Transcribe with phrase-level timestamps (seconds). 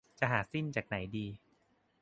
[0.19, 1.25] จะหาซิ่นจากไหนดี